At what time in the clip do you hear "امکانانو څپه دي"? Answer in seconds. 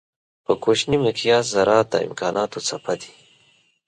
2.07-3.11